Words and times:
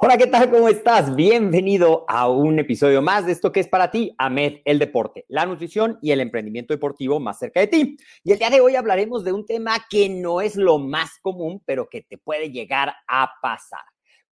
Hola, 0.00 0.16
¿qué 0.16 0.28
tal? 0.28 0.48
¿Cómo 0.48 0.68
estás? 0.68 1.16
Bienvenido 1.16 2.04
a 2.06 2.28
un 2.30 2.60
episodio 2.60 3.02
más 3.02 3.26
de 3.26 3.32
esto 3.32 3.50
que 3.50 3.58
es 3.58 3.66
para 3.66 3.90
ti, 3.90 4.14
AMED, 4.16 4.58
el 4.64 4.78
deporte, 4.78 5.24
la 5.26 5.44
nutrición 5.44 5.98
y 6.00 6.12
el 6.12 6.20
emprendimiento 6.20 6.72
deportivo 6.72 7.18
más 7.18 7.40
cerca 7.40 7.58
de 7.58 7.66
ti. 7.66 7.96
Y 8.22 8.30
el 8.30 8.38
día 8.38 8.48
de 8.48 8.60
hoy 8.60 8.76
hablaremos 8.76 9.24
de 9.24 9.32
un 9.32 9.44
tema 9.44 9.74
que 9.90 10.08
no 10.08 10.40
es 10.40 10.54
lo 10.54 10.78
más 10.78 11.18
común, 11.20 11.60
pero 11.66 11.88
que 11.88 12.02
te 12.02 12.16
puede 12.16 12.52
llegar 12.52 12.94
a 13.08 13.28
pasar. 13.42 13.82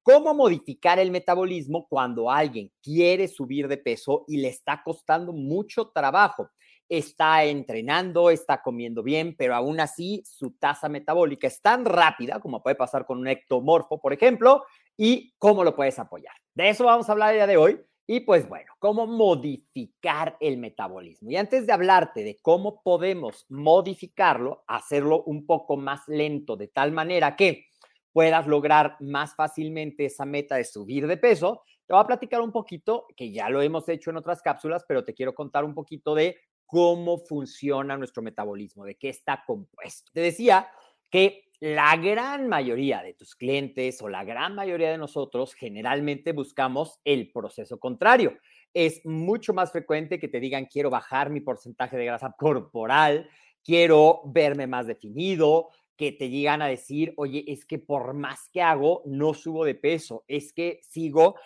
¿Cómo 0.03 0.35
modificar 0.35 1.01
el 1.01 1.11
metabolismo 1.11 1.89
cuando 1.89 2.31
alguien 2.31 2.71
quiere 2.81 3.27
subir 3.27 3.67
de 3.67 3.79
peso 3.79 4.25
y 4.29 4.37
le 4.37 4.47
está 4.47 4.81
costando 4.85 5.33
mucho 5.33 5.89
trabajo? 5.89 6.49
Está 6.89 7.43
entrenando, 7.43 8.31
está 8.31 8.63
comiendo 8.63 9.03
bien, 9.03 9.35
pero 9.37 9.57
aún 9.57 9.81
así 9.81 10.23
su 10.25 10.53
tasa 10.53 10.89
metabólica 10.89 11.49
es 11.49 11.61
tan 11.61 11.85
rápida 11.85 12.39
como 12.39 12.63
puede 12.63 12.77
pasar 12.77 13.05
con 13.05 13.19
un 13.19 13.27
ectomorfo, 13.27 14.01
por 14.01 14.13
ejemplo, 14.13 14.63
y 14.97 15.35
cómo 15.39 15.65
lo 15.65 15.75
puedes 15.75 15.99
apoyar. 15.99 16.35
De 16.55 16.69
eso 16.69 16.85
vamos 16.85 17.09
a 17.09 17.13
hablar 17.13 17.31
el 17.31 17.37
día 17.37 17.47
de 17.47 17.57
hoy. 17.57 17.81
Y 18.09 18.21
pues 18.21 18.49
bueno, 18.49 18.73
cómo 18.79 19.09
modificar 19.09 20.37
el 20.39 20.59
metabolismo. 20.59 21.31
Y 21.31 21.37
antes 21.37 21.67
de 21.67 21.73
hablarte 21.73 22.23
de 22.23 22.39
cómo 22.41 22.81
podemos 22.83 23.47
modificarlo, 23.49 24.63
hacerlo 24.69 25.25
un 25.25 25.45
poco 25.45 25.77
más 25.77 26.07
lento, 26.07 26.57
de 26.57 26.69
tal 26.69 26.93
manera 26.93 27.35
que 27.35 27.67
puedas 28.13 28.47
lograr 28.47 28.97
más 29.01 29.35
fácilmente 29.35 30.05
esa 30.07 30.25
meta 30.25 30.55
de 30.55 30.65
subir 30.65 31.09
de 31.09 31.17
peso, 31.17 31.65
te 31.87 31.95
voy 31.95 32.03
a 32.03 32.07
platicar 32.07 32.41
un 32.41 32.53
poquito, 32.53 33.07
que 33.17 33.31
ya 33.31 33.49
lo 33.49 33.61
hemos 33.61 33.89
hecho 33.89 34.11
en 34.11 34.17
otras 34.17 34.41
cápsulas, 34.41 34.85
pero 34.87 35.05
te 35.05 35.13
quiero 35.13 35.35
contar 35.35 35.65
un 35.65 35.75
poquito 35.75 36.15
de 36.15 36.37
cómo 36.65 37.19
funciona 37.19 37.97
nuestro 37.97 38.23
metabolismo, 38.23 38.85
de 38.85 38.97
qué 38.97 39.09
está 39.09 39.45
compuesto. 39.47 40.11
Te 40.13 40.21
decía 40.21 40.69
que 41.11 41.46
la 41.61 41.97
gran 41.97 42.49
mayoría 42.49 43.03
de 43.03 43.15
tus 43.15 43.35
clientes 43.35 44.01
o 44.03 44.09
la 44.09 44.25
gran 44.25 44.55
mayoría 44.55 44.91
de 44.91 44.99
nosotros 44.99 45.55
generalmente 45.55 46.33
buscamos 46.33 47.01
el 47.05 47.31
proceso 47.33 47.79
contrario. 47.79 48.37
Es 48.75 49.05
mucho 49.05 49.55
más 49.55 49.73
frecuente 49.73 50.19
que 50.19 50.29
te 50.29 50.41
digan 50.41 50.67
quiero 50.67 50.91
bajar 50.91 51.31
mi 51.31 51.41
porcentaje 51.41 51.97
de 51.97 52.05
grasa 52.05 52.35
corporal, 52.39 53.29
quiero 53.65 54.21
verme 54.27 54.67
más 54.67 54.87
definido, 54.87 55.71
que 55.97 56.13
te 56.13 56.29
llegan 56.29 56.61
a 56.61 56.69
decir, 56.69 57.15
oye, 57.17 57.45
es 57.47 57.65
que 57.65 57.79
por 57.79 58.13
más 58.13 58.51
que 58.53 58.61
hago, 58.63 59.03
no 59.07 59.33
subo 59.33 59.65
de 59.65 59.75
peso, 59.75 60.25
es 60.29 60.53
que 60.53 60.79
sigo 60.83 61.37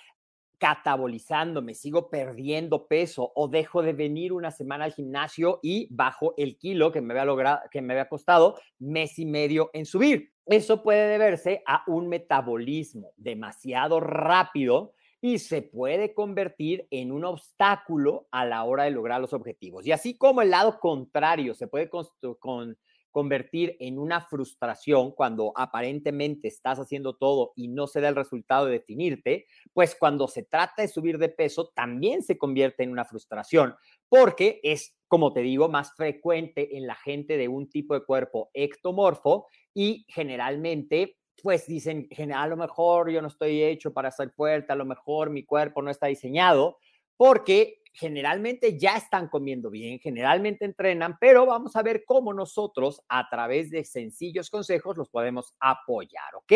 catabolizando, 0.60 1.64
sigo 1.74 2.10
perdiendo 2.10 2.86
peso 2.86 3.32
o 3.34 3.48
dejo 3.48 3.82
de 3.82 3.94
venir 3.94 4.32
una 4.32 4.50
semana 4.50 4.84
al 4.84 4.92
gimnasio 4.92 5.58
y 5.62 5.88
bajo 5.90 6.34
el 6.36 6.58
kilo 6.58 6.92
que 6.92 7.00
me 7.00 7.14
había 7.14 7.24
logrado, 7.24 7.60
que 7.70 7.80
me 7.80 7.94
había 7.94 8.08
costado 8.08 8.56
mes 8.78 9.18
y 9.18 9.24
medio 9.24 9.70
en 9.72 9.86
subir. 9.86 10.32
Eso 10.44 10.82
puede 10.82 11.08
deberse 11.08 11.62
a 11.66 11.82
un 11.86 12.08
metabolismo 12.08 13.12
demasiado 13.16 14.00
rápido 14.00 14.92
y 15.22 15.38
se 15.38 15.62
puede 15.62 16.12
convertir 16.12 16.86
en 16.90 17.10
un 17.10 17.24
obstáculo 17.24 18.26
a 18.30 18.44
la 18.44 18.64
hora 18.64 18.84
de 18.84 18.90
lograr 18.90 19.20
los 19.20 19.32
objetivos. 19.32 19.86
Y 19.86 19.92
así 19.92 20.16
como 20.16 20.42
el 20.42 20.50
lado 20.50 20.78
contrario 20.78 21.54
se 21.54 21.68
puede 21.68 21.88
con, 21.88 22.78
convertir 23.10 23.76
en 23.80 23.98
una 23.98 24.20
frustración 24.20 25.12
cuando 25.12 25.52
aparentemente 25.56 26.48
estás 26.48 26.78
haciendo 26.78 27.16
todo 27.16 27.52
y 27.56 27.68
no 27.68 27.86
se 27.86 28.00
da 28.00 28.08
el 28.08 28.16
resultado 28.16 28.66
de 28.66 28.72
definirte, 28.72 29.46
pues 29.72 29.94
cuando 29.94 30.28
se 30.28 30.44
trata 30.44 30.82
de 30.82 30.88
subir 30.88 31.18
de 31.18 31.28
peso 31.28 31.72
también 31.74 32.22
se 32.22 32.38
convierte 32.38 32.82
en 32.82 32.90
una 32.90 33.04
frustración, 33.04 33.74
porque 34.08 34.60
es, 34.62 34.96
como 35.08 35.32
te 35.32 35.40
digo, 35.40 35.68
más 35.68 35.94
frecuente 35.94 36.76
en 36.76 36.86
la 36.86 36.94
gente 36.94 37.36
de 37.36 37.48
un 37.48 37.68
tipo 37.68 37.94
de 37.94 38.04
cuerpo 38.04 38.50
ectomorfo 38.54 39.48
y 39.74 40.04
generalmente 40.08 41.16
pues 41.42 41.66
dicen, 41.66 42.06
a 42.34 42.46
lo 42.46 42.56
mejor 42.56 43.10
yo 43.10 43.22
no 43.22 43.28
estoy 43.28 43.62
hecho 43.62 43.92
para 43.92 44.10
ser 44.10 44.30
fuerte, 44.30 44.72
a 44.72 44.76
lo 44.76 44.84
mejor 44.84 45.30
mi 45.30 45.44
cuerpo 45.44 45.80
no 45.80 45.90
está 45.90 46.06
diseñado, 46.06 46.78
porque 47.16 47.79
generalmente 47.92 48.78
ya 48.78 48.96
están 48.96 49.28
comiendo 49.28 49.70
bien, 49.70 49.98
generalmente 49.98 50.64
entrenan, 50.64 51.16
pero 51.20 51.46
vamos 51.46 51.76
a 51.76 51.82
ver 51.82 52.04
cómo 52.04 52.32
nosotros 52.32 53.02
a 53.08 53.28
través 53.28 53.70
de 53.70 53.84
sencillos 53.84 54.50
consejos 54.50 54.96
los 54.96 55.08
podemos 55.08 55.54
apoyar, 55.60 56.34
¿ok? 56.36 56.52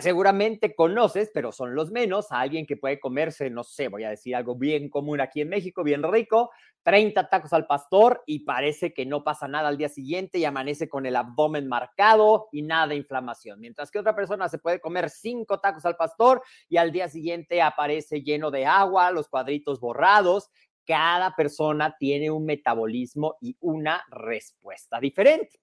Seguramente 0.00 0.76
conoces, 0.76 1.30
pero 1.34 1.50
son 1.50 1.74
los 1.74 1.90
menos, 1.90 2.30
a 2.30 2.40
alguien 2.40 2.66
que 2.66 2.76
puede 2.76 3.00
comerse, 3.00 3.50
no 3.50 3.64
sé, 3.64 3.88
voy 3.88 4.04
a 4.04 4.10
decir 4.10 4.36
algo 4.36 4.54
bien 4.54 4.90
común 4.90 5.20
aquí 5.20 5.40
en 5.40 5.48
México, 5.48 5.82
bien 5.82 6.04
rico, 6.04 6.50
30 6.84 7.28
tacos 7.28 7.52
al 7.52 7.66
pastor 7.66 8.22
y 8.24 8.44
parece 8.44 8.92
que 8.94 9.06
no 9.06 9.24
pasa 9.24 9.48
nada 9.48 9.68
al 9.68 9.76
día 9.76 9.88
siguiente 9.88 10.38
y 10.38 10.44
amanece 10.44 10.88
con 10.88 11.04
el 11.04 11.16
abdomen 11.16 11.66
marcado 11.66 12.48
y 12.52 12.62
nada 12.62 12.88
de 12.88 12.96
inflamación. 12.96 13.58
Mientras 13.60 13.90
que 13.90 13.98
otra 13.98 14.14
persona 14.14 14.48
se 14.48 14.58
puede 14.58 14.80
comer 14.80 15.10
5 15.10 15.58
tacos 15.58 15.84
al 15.84 15.96
pastor 15.96 16.42
y 16.68 16.76
al 16.76 16.92
día 16.92 17.08
siguiente 17.08 17.60
aparece 17.60 18.22
lleno 18.22 18.50
de 18.52 18.66
agua, 18.66 19.10
los 19.10 19.28
cuadritos 19.28 19.80
borrados. 19.80 20.48
Cada 20.86 21.34
persona 21.34 21.96
tiene 21.98 22.30
un 22.30 22.44
metabolismo 22.44 23.36
y 23.40 23.56
una 23.60 24.04
respuesta 24.10 25.00
diferente. 25.00 25.58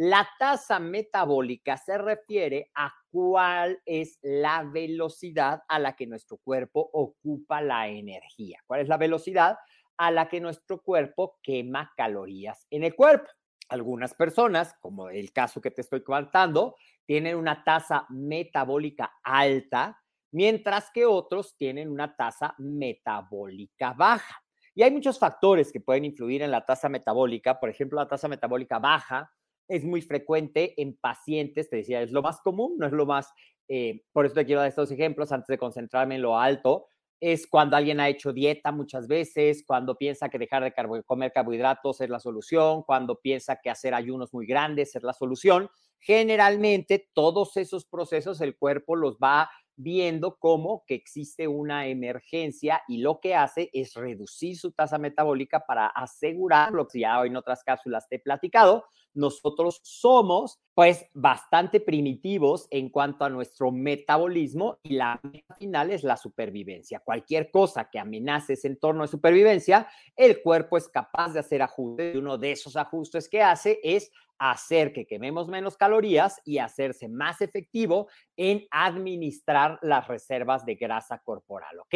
La 0.00 0.28
tasa 0.38 0.78
metabólica 0.78 1.76
se 1.76 1.98
refiere 1.98 2.70
a 2.76 2.94
cuál 3.10 3.82
es 3.84 4.20
la 4.22 4.62
velocidad 4.62 5.64
a 5.66 5.80
la 5.80 5.96
que 5.96 6.06
nuestro 6.06 6.36
cuerpo 6.36 6.88
ocupa 6.92 7.60
la 7.62 7.88
energía. 7.88 8.60
¿Cuál 8.64 8.82
es 8.82 8.86
la 8.86 8.96
velocidad 8.96 9.58
a 9.96 10.12
la 10.12 10.28
que 10.28 10.40
nuestro 10.40 10.80
cuerpo 10.82 11.40
quema 11.42 11.92
calorías 11.96 12.64
en 12.70 12.84
el 12.84 12.94
cuerpo? 12.94 13.28
Algunas 13.70 14.14
personas, 14.14 14.72
como 14.80 15.08
el 15.08 15.32
caso 15.32 15.60
que 15.60 15.72
te 15.72 15.80
estoy 15.80 16.04
comentando, 16.04 16.76
tienen 17.04 17.34
una 17.34 17.64
tasa 17.64 18.06
metabólica 18.08 19.18
alta, 19.24 20.00
mientras 20.30 20.92
que 20.92 21.06
otros 21.06 21.56
tienen 21.56 21.90
una 21.90 22.14
tasa 22.14 22.54
metabólica 22.58 23.94
baja. 23.94 24.44
Y 24.76 24.84
hay 24.84 24.92
muchos 24.92 25.18
factores 25.18 25.72
que 25.72 25.80
pueden 25.80 26.04
influir 26.04 26.42
en 26.42 26.52
la 26.52 26.64
tasa 26.64 26.88
metabólica. 26.88 27.58
Por 27.58 27.68
ejemplo, 27.68 27.98
la 27.98 28.06
tasa 28.06 28.28
metabólica 28.28 28.78
baja 28.78 29.32
es 29.68 29.84
muy 29.84 30.02
frecuente 30.02 30.80
en 30.80 30.96
pacientes, 30.96 31.68
te 31.68 31.76
decía, 31.76 32.02
es 32.02 32.10
lo 32.10 32.22
más 32.22 32.40
común, 32.40 32.76
no 32.78 32.86
es 32.86 32.92
lo 32.92 33.06
más, 33.06 33.30
eh, 33.68 34.02
por 34.12 34.26
eso 34.26 34.34
te 34.34 34.46
quiero 34.46 34.60
dar 34.60 34.68
estos 34.68 34.90
ejemplos 34.90 35.30
antes 35.30 35.48
de 35.48 35.58
concentrarme 35.58 36.16
en 36.16 36.22
lo 36.22 36.38
alto. 36.38 36.86
es 37.20 37.48
cuando 37.48 37.76
alguien 37.76 37.98
ha 37.98 38.08
hecho 38.08 38.32
dieta 38.32 38.70
muchas 38.70 39.08
veces, 39.08 39.64
cuando 39.66 39.96
piensa 39.96 40.28
que 40.28 40.38
dejar 40.38 40.62
de 40.62 40.72
comer 41.04 41.32
carbohidratos 41.32 42.00
es 42.00 42.08
la 42.08 42.20
solución, 42.20 42.84
cuando 42.84 43.16
piensa 43.16 43.58
que 43.60 43.70
hacer 43.70 43.92
ayunos 43.92 44.32
muy 44.32 44.46
grandes 44.46 44.94
es 44.94 45.02
la 45.02 45.12
solución. 45.12 45.68
Generalmente 45.98 47.08
todos 47.12 47.56
esos 47.56 47.86
procesos 47.86 48.40
el 48.40 48.56
cuerpo 48.56 48.94
los 48.94 49.16
va 49.16 49.50
viendo 49.78 50.36
como 50.38 50.84
que 50.86 50.94
existe 50.94 51.46
una 51.46 51.86
emergencia 51.86 52.82
y 52.88 52.98
lo 52.98 53.20
que 53.20 53.34
hace 53.34 53.70
es 53.72 53.94
reducir 53.94 54.58
su 54.58 54.72
tasa 54.72 54.98
metabólica 54.98 55.64
para 55.66 55.86
asegurar 55.86 56.72
lo 56.72 56.88
que 56.88 57.00
ya 57.00 57.24
en 57.24 57.36
otras 57.36 57.62
cápsulas 57.62 58.08
te 58.08 58.16
he 58.16 58.18
platicado. 58.18 58.84
Nosotros 59.14 59.80
somos 59.84 60.60
pues 60.74 61.06
bastante 61.14 61.80
primitivos 61.80 62.66
en 62.70 62.88
cuanto 62.90 63.24
a 63.24 63.30
nuestro 63.30 63.70
metabolismo 63.72 64.78
y 64.82 64.94
la 64.94 65.20
final 65.58 65.90
es 65.90 66.04
la 66.04 66.16
supervivencia. 66.16 67.00
Cualquier 67.00 67.50
cosa 67.50 67.88
que 67.90 67.98
amenace 67.98 68.52
ese 68.52 68.68
entorno 68.68 69.02
de 69.02 69.08
supervivencia, 69.08 69.88
el 70.14 70.42
cuerpo 70.42 70.76
es 70.76 70.88
capaz 70.88 71.32
de 71.32 71.40
hacer 71.40 71.62
ajustes 71.62 72.14
y 72.14 72.18
uno 72.18 72.36
de 72.36 72.52
esos 72.52 72.76
ajustes 72.76 73.28
que 73.28 73.42
hace 73.42 73.80
es 73.82 74.10
hacer 74.38 74.92
que 74.92 75.06
quememos 75.06 75.48
menos 75.48 75.76
calorías 75.76 76.40
y 76.44 76.58
hacerse 76.58 77.08
más 77.08 77.40
efectivo 77.40 78.08
en 78.36 78.66
administrar 78.70 79.78
las 79.82 80.06
reservas 80.06 80.64
de 80.64 80.76
grasa 80.76 81.18
corporal, 81.18 81.78
¿ok? 81.80 81.94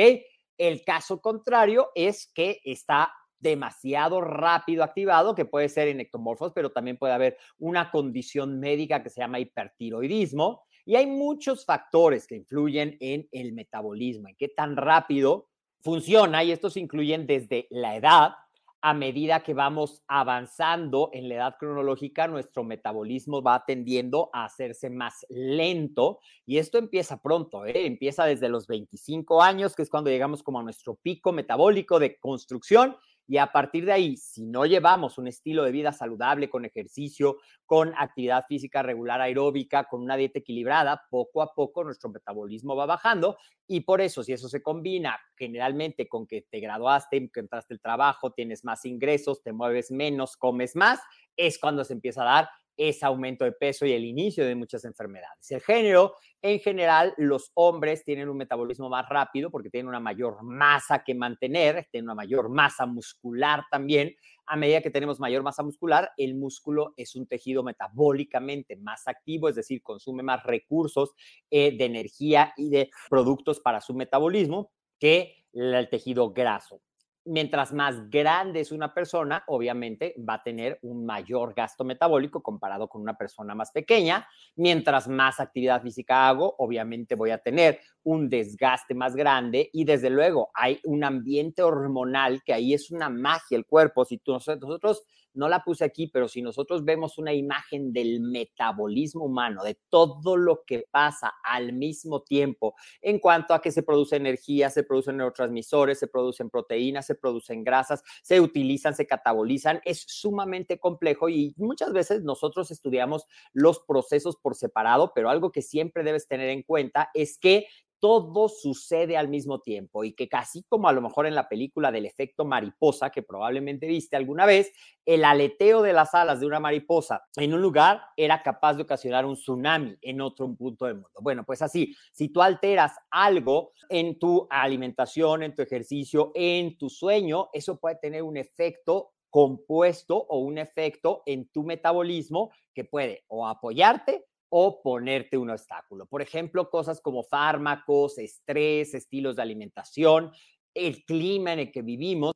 El 0.59 0.85
caso 0.85 1.21
contrario 1.21 1.91
es 1.95 2.31
que 2.35 2.61
está 2.65 3.13
demasiado 3.43 4.21
rápido 4.21 4.85
activado, 4.85 5.35
que 5.35 5.45
puede 5.45 5.69
ser 5.69 5.89
en 5.89 6.01
ectomorfos, 6.01 6.53
pero 6.53 6.71
también 6.71 6.97
puede 6.97 7.13
haber 7.13 7.37
una 7.59 7.91
condición 7.91 8.61
médica 8.61 9.03
que 9.03 9.11
se 9.11 9.21
llama 9.21 9.41
hipertiroidismo. 9.41 10.63
Y 10.85 10.95
hay 10.95 11.07
muchos 11.07 11.65
factores 11.65 12.27
que 12.27 12.37
influyen 12.37 12.97
en 13.01 13.29
el 13.33 13.53
metabolismo, 13.53 14.29
en 14.29 14.37
qué 14.37 14.49
tan 14.49 14.77
rápido 14.77 15.49
funciona, 15.81 16.45
y 16.45 16.53
estos 16.53 16.77
incluyen 16.77 17.27
desde 17.27 17.67
la 17.71 17.97
edad, 17.97 18.35
a 18.83 18.95
medida 18.95 19.45
que 19.45 19.55
vamos 19.55 20.03
avanzando 20.09 21.11
en 21.13 21.29
la 21.29 21.37
edad 21.37 21.57
cronológica, 21.59 22.27
nuestro 22.27 22.65
metabolismo 22.65 23.41
va 23.41 23.65
tendiendo 23.65 24.29
a 24.33 24.45
hacerse 24.45 24.91
más 24.91 25.25
lento 25.29 26.19
y 26.45 26.59
esto 26.59 26.79
empieza 26.79 27.23
pronto, 27.23 27.65
¿eh? 27.65 27.87
empieza 27.87 28.25
desde 28.25 28.49
los 28.49 28.67
25 28.67 29.41
años, 29.41 29.77
que 29.77 29.83
es 29.83 29.89
cuando 29.89 30.11
llegamos 30.11 30.43
como 30.43 30.59
a 30.59 30.65
nuestro 30.65 30.97
pico 30.97 31.33
metabólico 31.33 32.01
de 32.01 32.19
construcción 32.19 32.97
y 33.33 33.39
a 33.39 33.51
partir 33.51 33.87
de 33.87 33.93
ahí, 33.93 34.19
si 34.19 34.45
no 34.45 34.67
llevamos 34.67 35.17
un 35.17 35.27
estilo 35.27 35.65
de 35.65 35.73
vida 35.73 35.91
saludable 35.91 36.51
con 36.51 36.67
ejercicio, 36.67 37.39
con 37.65 37.95
actividad 37.97 38.45
física 38.47 38.83
regular 38.83 39.23
aeróbica, 39.23 39.85
con 39.85 40.03
una 40.03 40.19
dieta 40.19 40.41
equilibrada, 40.41 41.05
poco 41.09 41.41
a 41.41 41.55
poco 41.55 41.83
nuestro 41.83 42.11
metabolismo 42.11 42.77
va 42.77 42.85
bajando 42.85 43.39
y 43.67 43.81
por 43.81 44.03
eso, 44.03 44.23
si 44.23 44.35
eso 44.35 44.51
se 44.51 44.61
combina 44.61 45.19
generalmente 45.35 46.09
con 46.09 46.27
que 46.27 46.43
te 46.43 46.61
graduaste, 46.61 47.31
que 47.33 47.41
entraste 47.41 47.73
al 47.73 47.81
trabajo, 47.81 48.33
tienes 48.33 48.67
más 48.67 48.85
ingresos, 48.85 49.43
te 49.43 49.55
mueves 49.55 49.91
menos, 49.91 50.37
comes 50.37 50.77
más, 50.77 51.01
es 51.35 51.59
cuando 51.59 51.85
se 51.85 51.95
empieza 51.95 52.21
a 52.21 52.35
dar 52.35 52.49
ese 52.77 53.05
aumento 53.07 53.45
de 53.45 53.53
peso 53.53 53.87
y 53.87 53.93
el 53.93 54.05
inicio 54.05 54.45
de 54.45 54.55
muchas 54.55 54.85
enfermedades. 54.85 55.51
El 55.51 55.61
género, 55.61 56.15
en 56.41 56.59
general, 56.61 57.15
los 57.17 57.51
hombres 57.55 58.05
tienen 58.05 58.29
un 58.29 58.37
metabolismo 58.37 58.89
más 58.89 59.09
rápido 59.09 59.51
porque 59.51 59.71
tienen 59.71 59.89
una 59.89 60.01
mayor 60.01 60.43
masa 60.43 61.05
que 61.05 61.15
mantener, 61.15 61.87
tienen 61.91 62.07
una 62.07 62.15
mayor 62.15 62.49
masa 62.49 62.87
muscular 62.87 63.65
también. 63.71 64.15
A 64.47 64.57
medida 64.57 64.81
que 64.81 64.91
tenemos 64.91 65.21
mayor 65.21 65.43
masa 65.43 65.63
muscular, 65.63 66.11
el 66.17 66.35
músculo 66.35 66.95
es 66.97 67.15
un 67.15 67.27
tejido 67.27 67.63
metabólicamente 67.63 68.77
más 68.77 69.07
activo, 69.07 69.49
es 69.49 69.55
decir, 69.55 69.83
consume 69.83 70.23
más 70.23 70.43
recursos 70.43 71.15
eh, 71.51 71.77
de 71.77 71.85
energía 71.85 72.53
y 72.57 72.71
de 72.71 72.91
productos 73.09 73.61
para 73.61 73.81
su 73.81 73.95
metabolismo 73.95 74.73
que 74.99 75.45
el 75.53 75.89
tejido 75.91 76.33
graso 76.33 76.81
mientras 77.25 77.73
más 77.73 78.11
grande 78.11 78.61
es 78.61 78.73
una 78.73 78.93
persona, 78.93 79.45
obviamente 79.47 80.15
va 80.29 80.35
a 80.35 80.43
tener 80.43 80.79
un 80.83 81.07
mayor 81.07 81.55
gasto 81.55 81.85
metabólico 81.85 82.43
comparado 82.43 82.89
con 82.89 83.03
una 83.03 83.17
persona 83.17 83.55
más 83.55 83.71
pequeña. 83.71 84.27
Mientras 84.57 85.09
más 85.09 85.41
actividad 85.41 85.83
física 85.83 86.29
hago, 86.29 86.55
obviamente 86.59 87.15
voy 87.15 87.31
a 87.31 87.39
tener 87.39 87.81
un 88.05 88.29
desgaste 88.29 88.95
más 88.95 89.15
grande 89.15 89.71
y 89.73 89.85
desde 89.85 90.11
luego 90.11 90.51
hay 90.55 90.81
un 90.85 91.05
ambiente 91.05 91.63
hormonal 91.63 92.43
que 92.43 92.53
ahí 92.53 92.75
es 92.75 92.91
una 92.91 93.09
magia 93.09 93.57
el 93.57 93.67
cuerpo. 93.67 94.05
Si 94.05 94.19
tú, 94.19 94.33
nosotros 94.33 95.05
no 95.35 95.49
la 95.49 95.65
puse 95.65 95.85
aquí, 95.85 96.09
pero 96.09 96.29
si 96.29 96.43
nosotros 96.43 96.85
vemos 96.85 97.19
una 97.19 97.33
imagen 97.33 97.93
del 97.93 98.21
metabolismo 98.21 99.25
humano, 99.25 99.63
de 99.65 99.79
todo 99.89 100.37
lo 100.37 100.65
que 100.67 100.87
pasa 100.91 101.33
al 101.45 101.73
mismo 101.73 102.23
tiempo 102.23 102.75
en 103.01 103.19
cuanto 103.19 103.55
a 103.55 103.61
que 103.61 103.73
se 103.73 103.83
produce 103.83 104.17
energía, 104.17 104.71
se 104.71 104.83
producen 104.83 105.17
neurotransmisores, 105.17 105.99
se 105.99 106.09
producen 106.09 106.51
proteínas, 106.51 107.07
se 107.07 107.15
producen 107.15 107.65
grasas, 107.65 108.03
se 108.23 108.41
utilizan, 108.41 108.95
se 108.95 109.07
catabolizan, 109.07 109.81
es 109.85 110.05
sumamente 110.07 110.79
complejo 110.79 111.29
y 111.29 111.55
muchas 111.57 111.93
veces 111.93 112.23
nosotros 112.23 112.71
estudiamos 112.71 113.27
los 113.53 113.81
procesos 113.81 114.37
por 114.37 114.55
separado, 114.55 115.13
pero 115.15 115.31
algo 115.31 115.53
que 115.53 115.63
siempre 115.63 116.05
debes 116.05 116.29
tener 116.29 116.51
en 116.51 116.63
cuenta 116.63 117.11
es 117.15 117.39
que 117.39 117.67
todo 118.03 118.49
sucede 118.49 119.17
al 119.17 119.29
mismo 119.29 119.61
tiempo 119.61 120.03
y 120.03 120.13
que 120.13 120.29
casi 120.29 120.65
como 120.65 120.89
a 120.89 120.93
lo 120.93 121.01
mejor 121.01 121.25
en 121.25 121.37
la 121.37 121.49
película 121.49 121.93
del 121.93 122.05
efecto 122.05 122.45
mariposa 122.45 123.11
que 123.11 123.23
probablemente 123.23 123.87
viste 123.87 124.17
alguna 124.17 124.45
vez, 124.45 124.73
el 125.07 125.25
aleteo 125.25 125.83
de 125.83 125.93
las 125.93 126.13
alas 126.13 126.41
de 126.41 126.47
una 126.47 126.59
mariposa 126.59 127.23
en 127.37 127.55
un 127.55 127.63
lugar 127.63 128.03
era 128.17 128.43
capaz 128.43 128.75
de 128.75 128.83
ocasionar 128.83 129.25
un 129.25 129.37
tsunami 129.37 129.97
en 130.03 130.21
otro 130.21 130.53
punto 130.53 130.87
del 130.87 130.97
mundo. 130.97 131.11
Bueno, 131.21 131.45
pues 131.45 131.63
así, 131.63 131.95
si 132.11 132.29
tú 132.31 132.43
alteras 132.43 132.93
algo 133.09 133.71
en 133.89 134.19
tu 134.19 134.49
alimentación, 134.51 135.45
en 135.45 135.55
tu 135.55 135.63
ejercicio, 135.63 136.33
en 136.35 136.77
tu 136.77 136.91
sueño, 136.91 137.51
eso 137.53 137.79
puede 137.79 138.01
tener 138.03 138.25
un 138.25 138.37
efecto 138.37 139.13
compuesto 139.31 140.17
o 140.17 140.39
un 140.39 140.59
efecto 140.59 141.23
en 141.25 141.49
tu 141.51 141.63
metabolismo 141.63 142.51
que 142.75 142.85
puede 142.85 143.23
o 143.29 143.47
apoyarte 143.47 144.27
o 144.55 144.83
ponerte 144.83 145.39
un 145.39 145.49
obstáculo. 145.49 146.05
Por 146.05 146.21
ejemplo, 146.21 146.69
cosas 146.69 147.01
como 147.01 147.23
fármacos, 147.23 148.19
estrés, 148.19 148.93
estilos 148.93 149.37
de 149.37 149.43
alimentación, 149.43 150.31
el 150.75 151.07
clima 151.07 151.55
en 151.55 151.61
el 151.61 151.73
que 151.73 151.81
vivimos. 151.81 152.35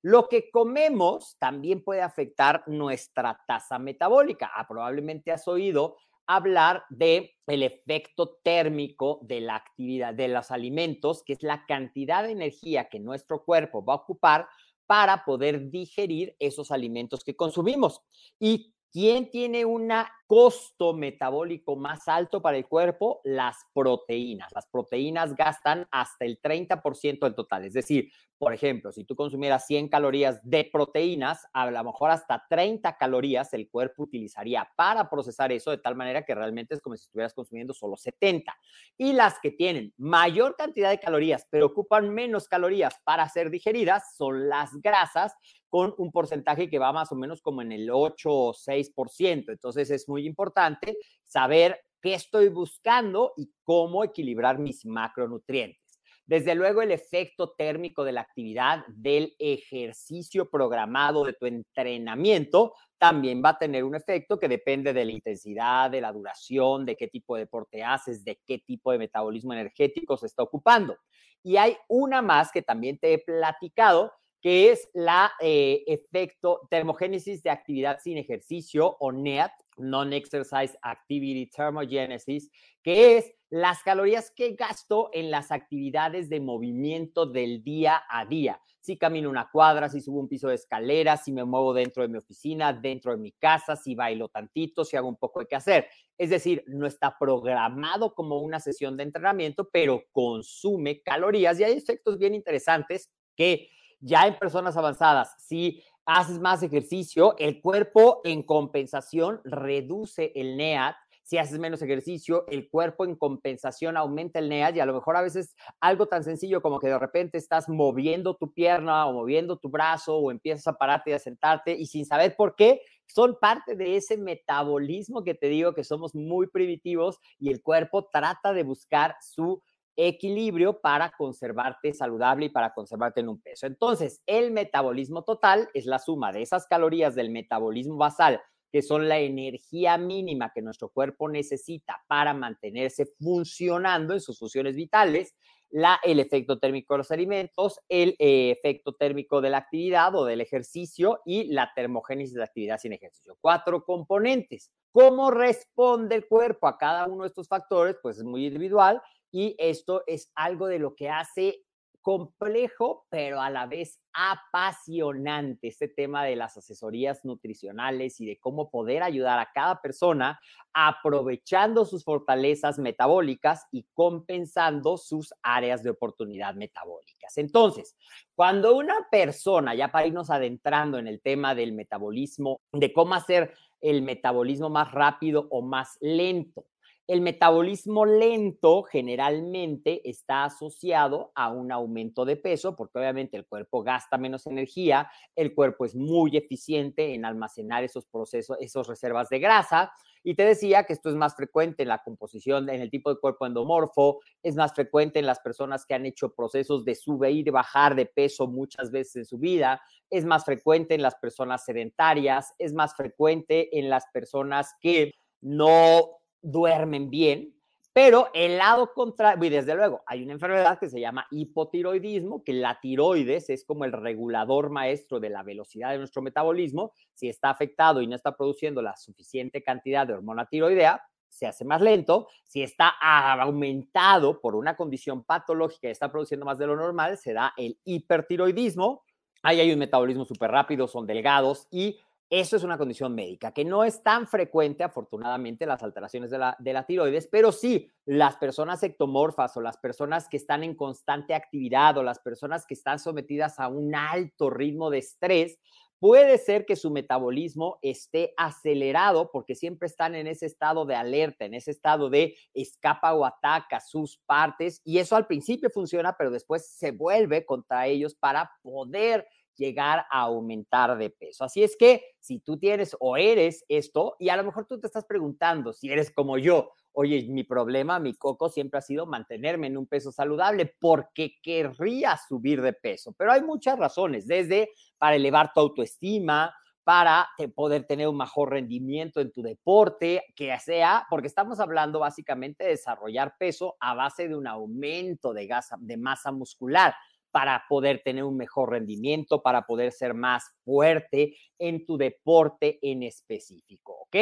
Lo 0.00 0.30
que 0.30 0.50
comemos 0.50 1.36
también 1.38 1.84
puede 1.84 2.00
afectar 2.00 2.62
nuestra 2.68 3.38
tasa 3.46 3.78
metabólica. 3.78 4.50
Ah, 4.54 4.66
probablemente 4.66 5.30
has 5.30 5.46
oído 5.46 5.96
hablar 6.26 6.84
de 6.88 7.34
el 7.46 7.62
efecto 7.62 8.38
térmico 8.42 9.18
de 9.20 9.42
la 9.42 9.56
actividad 9.56 10.14
de 10.14 10.28
los 10.28 10.50
alimentos, 10.50 11.22
que 11.22 11.34
es 11.34 11.42
la 11.42 11.66
cantidad 11.66 12.22
de 12.22 12.30
energía 12.30 12.88
que 12.88 12.98
nuestro 12.98 13.44
cuerpo 13.44 13.84
va 13.84 13.92
a 13.92 13.96
ocupar 13.96 14.48
para 14.86 15.22
poder 15.26 15.68
digerir 15.68 16.34
esos 16.38 16.70
alimentos 16.70 17.24
que 17.24 17.36
consumimos. 17.36 18.00
Y 18.40 18.72
¿Quién 18.90 19.30
tiene 19.30 19.66
un 19.66 19.86
costo 20.28 20.92
metabólico 20.92 21.74
más 21.74 22.06
alto 22.06 22.42
para 22.42 22.58
el 22.58 22.66
cuerpo? 22.66 23.20
Las 23.24 23.56
proteínas. 23.72 24.52
Las 24.54 24.66
proteínas 24.66 25.34
gastan 25.34 25.88
hasta 25.90 26.26
el 26.26 26.40
30% 26.40 27.20
del 27.20 27.34
total. 27.34 27.64
Es 27.64 27.72
decir, 27.72 28.12
por 28.36 28.52
ejemplo, 28.52 28.92
si 28.92 29.04
tú 29.04 29.16
consumieras 29.16 29.66
100 29.66 29.88
calorías 29.88 30.38
de 30.44 30.68
proteínas, 30.70 31.46
a 31.52 31.68
lo 31.68 31.82
mejor 31.82 32.10
hasta 32.10 32.44
30 32.48 32.96
calorías 32.96 33.52
el 33.54 33.68
cuerpo 33.68 34.04
utilizaría 34.04 34.68
para 34.76 35.10
procesar 35.10 35.50
eso 35.50 35.72
de 35.72 35.78
tal 35.78 35.96
manera 35.96 36.24
que 36.24 36.34
realmente 36.34 36.74
es 36.74 36.80
como 36.80 36.94
si 36.96 37.06
estuvieras 37.06 37.34
consumiendo 37.34 37.72
solo 37.72 37.96
70. 37.96 38.54
Y 38.96 39.14
las 39.14 39.40
que 39.40 39.50
tienen 39.50 39.92
mayor 39.96 40.54
cantidad 40.56 40.90
de 40.90 41.00
calorías, 41.00 41.46
pero 41.50 41.66
ocupan 41.66 42.10
menos 42.10 42.48
calorías 42.48 42.94
para 43.02 43.28
ser 43.28 43.50
digeridas, 43.50 44.14
son 44.16 44.48
las 44.48 44.70
grasas 44.82 45.34
con 45.68 45.94
un 45.98 46.12
porcentaje 46.12 46.70
que 46.70 46.78
va 46.78 46.92
más 46.92 47.12
o 47.12 47.14
menos 47.14 47.42
como 47.42 47.62
en 47.62 47.72
el 47.72 47.90
8 47.90 48.30
o 48.30 48.54
6%. 48.54 49.50
Entonces 49.50 49.90
es 49.90 50.08
importante 50.26 50.96
saber 51.24 51.80
qué 52.00 52.14
estoy 52.14 52.48
buscando 52.48 53.32
y 53.36 53.50
cómo 53.62 54.04
equilibrar 54.04 54.58
mis 54.58 54.84
macronutrientes. 54.86 55.88
Desde 56.28 56.54
luego, 56.54 56.82
el 56.82 56.90
efecto 56.90 57.54
térmico 57.56 58.04
de 58.04 58.12
la 58.12 58.20
actividad, 58.20 58.84
del 58.88 59.34
ejercicio 59.38 60.50
programado, 60.50 61.24
de 61.24 61.32
tu 61.32 61.46
entrenamiento, 61.46 62.74
también 62.98 63.42
va 63.42 63.50
a 63.50 63.58
tener 63.58 63.82
un 63.82 63.94
efecto 63.94 64.38
que 64.38 64.46
depende 64.46 64.92
de 64.92 65.06
la 65.06 65.12
intensidad, 65.12 65.90
de 65.90 66.02
la 66.02 66.12
duración, 66.12 66.84
de 66.84 66.96
qué 66.96 67.08
tipo 67.08 67.34
de 67.34 67.44
deporte 67.44 67.82
haces, 67.82 68.24
de 68.24 68.38
qué 68.44 68.58
tipo 68.58 68.92
de 68.92 68.98
metabolismo 68.98 69.54
energético 69.54 70.18
se 70.18 70.26
está 70.26 70.42
ocupando. 70.42 70.98
Y 71.42 71.56
hay 71.56 71.78
una 71.88 72.20
más 72.20 72.52
que 72.52 72.60
también 72.60 72.98
te 72.98 73.14
he 73.14 73.18
platicado, 73.18 74.12
que 74.40 74.70
es 74.70 74.88
la 74.94 75.32
eh, 75.40 75.84
efecto 75.86 76.66
termogénesis 76.70 77.42
de 77.42 77.50
actividad 77.50 77.98
sin 78.00 78.18
ejercicio 78.18 78.96
o 79.00 79.12
NEAT, 79.12 79.52
Non-Exercise 79.78 80.76
Activity 80.82 81.50
Thermogenesis, 81.50 82.50
que 82.82 83.16
es 83.16 83.32
las 83.50 83.82
calorías 83.82 84.30
que 84.30 84.54
gasto 84.54 85.10
en 85.12 85.30
las 85.30 85.50
actividades 85.50 86.28
de 86.28 86.40
movimiento 86.40 87.26
del 87.26 87.62
día 87.62 88.02
a 88.08 88.26
día. 88.26 88.60
Si 88.80 88.96
camino 88.96 89.28
una 89.28 89.50
cuadra, 89.50 89.88
si 89.88 90.00
subo 90.00 90.20
un 90.20 90.28
piso 90.28 90.48
de 90.48 90.54
escalera, 90.54 91.16
si 91.16 91.32
me 91.32 91.44
muevo 91.44 91.74
dentro 91.74 92.02
de 92.02 92.08
mi 92.08 92.18
oficina, 92.18 92.72
dentro 92.72 93.12
de 93.12 93.18
mi 93.18 93.32
casa, 93.32 93.76
si 93.76 93.94
bailo 93.94 94.28
tantito, 94.28 94.84
si 94.84 94.96
hago 94.96 95.08
un 95.08 95.16
poco 95.16 95.40
de 95.40 95.46
qué 95.46 95.56
hacer. 95.56 95.88
Es 96.16 96.30
decir, 96.30 96.64
no 96.66 96.86
está 96.86 97.16
programado 97.18 98.14
como 98.14 98.40
una 98.40 98.60
sesión 98.60 98.96
de 98.96 99.04
entrenamiento, 99.04 99.68
pero 99.70 100.04
consume 100.12 101.02
calorías 101.02 101.58
y 101.58 101.64
hay 101.64 101.72
efectos 101.72 102.18
bien 102.18 102.34
interesantes 102.34 103.10
que 103.36 103.68
ya 104.00 104.26
en 104.26 104.38
personas 104.38 104.76
avanzadas, 104.76 105.34
si 105.38 105.82
haces 106.06 106.38
más 106.38 106.62
ejercicio, 106.62 107.36
el 107.38 107.60
cuerpo 107.60 108.20
en 108.24 108.42
compensación 108.42 109.40
reduce 109.44 110.32
el 110.34 110.56
NEAT 110.56 110.96
si 111.28 111.36
haces 111.36 111.58
menos 111.58 111.82
ejercicio, 111.82 112.46
el 112.48 112.70
cuerpo 112.70 113.04
en 113.04 113.14
compensación 113.14 113.98
aumenta 113.98 114.38
el 114.38 114.48
NEAT 114.48 114.76
y 114.76 114.80
a 114.80 114.86
lo 114.86 114.94
mejor 114.94 115.14
a 115.14 115.20
veces 115.20 115.54
algo 115.78 116.06
tan 116.06 116.24
sencillo 116.24 116.62
como 116.62 116.78
que 116.78 116.88
de 116.88 116.98
repente 116.98 117.36
estás 117.36 117.68
moviendo 117.68 118.34
tu 118.34 118.54
pierna 118.54 119.04
o 119.04 119.12
moviendo 119.12 119.58
tu 119.58 119.68
brazo 119.68 120.16
o 120.16 120.30
empiezas 120.30 120.66
a 120.68 120.78
pararte 120.78 121.10
y 121.10 121.12
a 121.12 121.18
sentarte 121.18 121.76
y 121.76 121.84
sin 121.84 122.06
saber 122.06 122.34
por 122.34 122.56
qué, 122.56 122.80
son 123.04 123.36
parte 123.38 123.76
de 123.76 123.96
ese 123.96 124.16
metabolismo 124.16 125.22
que 125.22 125.34
te 125.34 125.48
digo 125.48 125.74
que 125.74 125.84
somos 125.84 126.14
muy 126.14 126.46
primitivos 126.46 127.18
y 127.38 127.50
el 127.50 127.62
cuerpo 127.62 128.08
trata 128.10 128.54
de 128.54 128.62
buscar 128.62 129.14
su 129.20 129.62
equilibrio 129.98 130.80
para 130.80 131.10
conservarte 131.10 131.92
saludable 131.92 132.46
y 132.46 132.50
para 132.50 132.72
conservarte 132.72 133.20
en 133.20 133.28
un 133.28 133.40
peso. 133.40 133.66
Entonces, 133.66 134.22
el 134.26 134.52
metabolismo 134.52 135.24
total 135.24 135.68
es 135.74 135.86
la 135.86 135.98
suma 135.98 136.32
de 136.32 136.42
esas 136.42 136.66
calorías 136.66 137.16
del 137.16 137.30
metabolismo 137.30 137.96
basal 137.96 138.40
que 138.70 138.82
son 138.82 139.08
la 139.08 139.18
energía 139.18 139.96
mínima 139.96 140.52
que 140.54 140.62
nuestro 140.62 140.90
cuerpo 140.90 141.28
necesita 141.28 142.02
para 142.06 142.34
mantenerse 142.34 143.06
funcionando 143.18 144.14
en 144.14 144.20
sus 144.20 144.38
funciones 144.38 144.76
vitales, 144.76 145.34
la, 145.70 145.98
el 146.02 146.20
efecto 146.20 146.58
térmico 146.58 146.94
de 146.94 146.98
los 146.98 147.10
alimentos, 147.10 147.80
el 147.88 148.14
eh, 148.18 148.50
efecto 148.50 148.94
térmico 148.94 149.40
de 149.40 149.50
la 149.50 149.58
actividad 149.58 150.14
o 150.14 150.24
del 150.24 150.40
ejercicio 150.40 151.20
y 151.24 151.52
la 151.52 151.72
termogénesis 151.74 152.34
de 152.34 152.40
la 152.40 152.46
actividad 152.46 152.78
sin 152.78 152.92
ejercicio. 152.92 153.36
Cuatro 153.40 153.84
componentes. 153.84 154.70
¿Cómo 154.92 155.30
responde 155.30 156.14
el 156.14 156.26
cuerpo 156.26 156.66
a 156.66 156.78
cada 156.78 157.06
uno 157.06 157.24
de 157.24 157.28
estos 157.28 157.48
factores? 157.48 157.96
Pues 158.02 158.18
es 158.18 158.24
muy 158.24 158.46
individual 158.46 159.02
y 159.30 159.54
esto 159.58 160.02
es 160.06 160.30
algo 160.34 160.66
de 160.66 160.78
lo 160.78 160.94
que 160.94 161.10
hace 161.10 161.62
complejo, 162.08 163.06
pero 163.10 163.40
a 163.40 163.50
la 163.50 163.66
vez 163.66 164.00
apasionante 164.14 165.68
este 165.68 165.88
tema 165.88 166.24
de 166.24 166.36
las 166.36 166.56
asesorías 166.56 167.22
nutricionales 167.24 168.18
y 168.20 168.26
de 168.26 168.38
cómo 168.38 168.70
poder 168.70 169.02
ayudar 169.02 169.38
a 169.38 169.50
cada 169.52 169.82
persona 169.82 170.40
aprovechando 170.72 171.84
sus 171.84 172.04
fortalezas 172.04 172.78
metabólicas 172.78 173.66
y 173.72 173.86
compensando 173.92 174.96
sus 174.96 175.34
áreas 175.42 175.82
de 175.82 175.90
oportunidad 175.90 176.54
metabólicas. 176.54 177.36
Entonces, 177.36 177.94
cuando 178.34 178.74
una 178.74 179.06
persona, 179.10 179.74
ya 179.74 179.88
para 179.88 180.06
irnos 180.06 180.30
adentrando 180.30 180.98
en 180.98 181.08
el 181.08 181.20
tema 181.20 181.54
del 181.54 181.72
metabolismo, 181.72 182.60
de 182.72 182.92
cómo 182.92 183.14
hacer 183.14 183.52
el 183.80 184.02
metabolismo 184.02 184.70
más 184.70 184.92
rápido 184.92 185.46
o 185.50 185.62
más 185.62 185.98
lento, 186.00 186.64
el 187.08 187.22
metabolismo 187.22 188.04
lento 188.04 188.82
generalmente 188.82 190.08
está 190.08 190.44
asociado 190.44 191.32
a 191.34 191.48
un 191.48 191.72
aumento 191.72 192.26
de 192.26 192.36
peso, 192.36 192.76
porque 192.76 192.98
obviamente 192.98 193.38
el 193.38 193.46
cuerpo 193.46 193.82
gasta 193.82 194.18
menos 194.18 194.46
energía, 194.46 195.10
el 195.34 195.54
cuerpo 195.54 195.86
es 195.86 195.96
muy 195.96 196.36
eficiente 196.36 197.14
en 197.14 197.24
almacenar 197.24 197.82
esos 197.82 198.04
procesos, 198.04 198.58
esas 198.60 198.86
reservas 198.86 199.30
de 199.30 199.38
grasa. 199.38 199.90
Y 200.22 200.34
te 200.34 200.44
decía 200.44 200.84
que 200.84 200.92
esto 200.92 201.08
es 201.08 201.14
más 201.14 201.34
frecuente 201.34 201.82
en 201.82 201.88
la 201.88 202.02
composición, 202.02 202.68
en 202.68 202.82
el 202.82 202.90
tipo 202.90 203.08
de 203.08 203.18
cuerpo 203.18 203.46
endomorfo, 203.46 204.20
es 204.42 204.54
más 204.54 204.74
frecuente 204.74 205.18
en 205.18 205.24
las 205.24 205.40
personas 205.40 205.86
que 205.86 205.94
han 205.94 206.04
hecho 206.04 206.34
procesos 206.34 206.84
de 206.84 206.94
subir 206.94 207.48
y 207.48 207.50
bajar 207.50 207.94
de 207.94 208.04
peso 208.04 208.46
muchas 208.48 208.90
veces 208.90 209.16
en 209.16 209.24
su 209.24 209.38
vida, 209.38 209.80
es 210.10 210.26
más 210.26 210.44
frecuente 210.44 210.94
en 210.94 211.00
las 211.00 211.14
personas 211.14 211.64
sedentarias, 211.64 212.52
es 212.58 212.74
más 212.74 212.94
frecuente 212.94 213.78
en 213.78 213.88
las 213.88 214.04
personas 214.12 214.74
que 214.82 215.14
no 215.40 216.18
duermen 216.42 217.10
bien, 217.10 217.54
pero 217.92 218.28
el 218.32 218.58
lado 218.58 218.92
contrario, 218.94 219.44
y 219.44 219.48
desde 219.48 219.74
luego, 219.74 220.02
hay 220.06 220.22
una 220.22 220.34
enfermedad 220.34 220.78
que 220.78 220.88
se 220.88 221.00
llama 221.00 221.26
hipotiroidismo, 221.32 222.44
que 222.44 222.52
la 222.52 222.78
tiroides 222.80 223.50
es 223.50 223.64
como 223.64 223.84
el 223.84 223.90
regulador 223.90 224.70
maestro 224.70 225.18
de 225.18 225.30
la 225.30 225.42
velocidad 225.42 225.90
de 225.90 225.98
nuestro 225.98 226.22
metabolismo. 226.22 226.92
Si 227.14 227.28
está 227.28 227.50
afectado 227.50 228.00
y 228.00 228.06
no 228.06 228.14
está 228.14 228.36
produciendo 228.36 228.82
la 228.82 228.96
suficiente 228.96 229.64
cantidad 229.64 230.06
de 230.06 230.12
hormona 230.12 230.46
tiroidea, 230.46 231.02
se 231.28 231.48
hace 231.48 231.64
más 231.64 231.80
lento. 231.80 232.28
Si 232.44 232.62
está 232.62 232.88
aumentado 232.88 234.40
por 234.40 234.54
una 234.54 234.76
condición 234.76 235.24
patológica 235.24 235.88
y 235.88 235.90
está 235.90 236.12
produciendo 236.12 236.46
más 236.46 236.58
de 236.58 236.68
lo 236.68 236.76
normal, 236.76 237.18
se 237.18 237.32
da 237.32 237.52
el 237.56 237.80
hipertiroidismo. 237.84 239.02
Ahí 239.42 239.58
hay 239.58 239.72
un 239.72 239.78
metabolismo 239.80 240.24
súper 240.24 240.52
rápido, 240.52 240.86
son 240.86 241.04
delgados 241.04 241.66
y 241.70 241.98
eso 242.30 242.56
es 242.56 242.62
una 242.62 242.76
condición 242.76 243.14
médica 243.14 243.52
que 243.52 243.64
no 243.64 243.84
es 243.84 244.02
tan 244.02 244.26
frecuente, 244.26 244.84
afortunadamente, 244.84 245.66
las 245.66 245.82
alteraciones 245.82 246.30
de 246.30 246.38
la, 246.38 246.56
de 246.58 246.72
la, 246.72 246.84
tiroides, 246.84 247.26
pero 247.26 247.52
sí 247.52 247.90
las 248.04 248.36
personas 248.36 248.82
ectomorfas 248.82 249.56
o 249.56 249.60
las 249.60 249.78
personas 249.78 250.28
que 250.28 250.36
están 250.36 250.62
en 250.62 250.74
constante 250.74 251.34
actividad 251.34 251.96
o 251.96 252.02
las 252.02 252.18
personas 252.18 252.66
que 252.66 252.74
están 252.74 252.98
sometidas 252.98 253.58
a 253.58 253.68
un 253.68 253.94
alto 253.94 254.50
ritmo 254.50 254.90
de 254.90 254.98
estrés, 254.98 255.58
puede 255.98 256.38
ser 256.38 256.64
que 256.64 256.76
su 256.76 256.90
metabolismo 256.90 257.78
esté 257.82 258.32
acelerado 258.36 259.30
porque 259.32 259.54
siempre 259.54 259.86
están 259.86 260.14
en 260.14 260.26
ese 260.26 260.46
estado 260.46 260.84
de 260.86 260.94
alerta, 260.94 261.44
en 261.44 261.54
ese 261.54 261.70
estado 261.70 262.08
de 262.08 262.36
escapa 262.54 263.14
o 263.14 263.24
ataca 263.24 263.80
sus 263.80 264.18
partes 264.26 264.80
y 264.84 264.98
eso 264.98 265.16
al 265.16 265.26
principio 265.26 265.70
funciona, 265.70 266.14
pero 266.16 266.30
después 266.30 266.68
se 266.70 266.92
vuelve 266.92 267.44
contra 267.44 267.86
ellos 267.86 268.14
para 268.14 268.50
poder 268.62 269.26
llegar 269.58 270.06
a 270.10 270.20
aumentar 270.20 270.96
de 270.96 271.10
peso. 271.10 271.44
Así 271.44 271.62
es 271.62 271.76
que 271.76 272.02
si 272.20 272.38
tú 272.38 272.58
tienes 272.58 272.96
o 273.00 273.16
eres 273.16 273.64
esto, 273.68 274.16
y 274.18 274.30
a 274.30 274.36
lo 274.36 274.44
mejor 274.44 274.66
tú 274.66 274.80
te 274.80 274.86
estás 274.86 275.04
preguntando 275.04 275.72
si 275.72 275.90
eres 275.90 276.10
como 276.10 276.38
yo, 276.38 276.70
oye, 276.92 277.26
mi 277.28 277.44
problema, 277.44 277.98
mi 277.98 278.14
coco 278.14 278.48
siempre 278.48 278.78
ha 278.78 278.82
sido 278.82 279.06
mantenerme 279.06 279.66
en 279.66 279.76
un 279.76 279.86
peso 279.86 280.12
saludable 280.12 280.74
porque 280.80 281.36
querría 281.42 282.16
subir 282.28 282.62
de 282.62 282.72
peso, 282.72 283.12
pero 283.18 283.32
hay 283.32 283.42
muchas 283.42 283.78
razones, 283.78 284.26
desde 284.26 284.70
para 284.96 285.16
elevar 285.16 285.52
tu 285.52 285.60
autoestima, 285.60 286.54
para 286.88 287.28
poder 287.54 287.84
tener 287.84 288.08
un 288.08 288.16
mejor 288.16 288.48
rendimiento 288.48 289.20
en 289.20 289.30
tu 289.30 289.42
deporte, 289.42 290.24
que 290.34 290.58
sea, 290.58 291.06
porque 291.10 291.26
estamos 291.26 291.60
hablando 291.60 291.98
básicamente 291.98 292.64
de 292.64 292.70
desarrollar 292.70 293.34
peso 293.38 293.76
a 293.78 293.92
base 293.92 294.26
de 294.26 294.34
un 294.34 294.46
aumento 294.46 295.34
de, 295.34 295.46
de 295.80 295.96
masa 295.98 296.32
muscular 296.32 296.94
para 297.30 297.64
poder 297.68 298.02
tener 298.04 298.24
un 298.24 298.36
mejor 298.36 298.70
rendimiento, 298.70 299.42
para 299.42 299.62
poder 299.62 299.92
ser 299.92 300.14
más 300.14 300.44
fuerte 300.64 301.36
en 301.58 301.84
tu 301.86 301.96
deporte 301.96 302.78
en 302.82 303.02
específico, 303.02 303.94
¿ok? 304.02 304.16